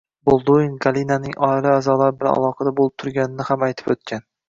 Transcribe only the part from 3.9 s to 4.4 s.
o‘tgan